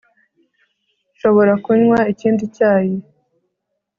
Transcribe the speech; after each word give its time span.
Nshobora 1.13 1.53
kunywa 1.63 1.99
ikindi 2.13 2.43
cyayi 2.55 2.95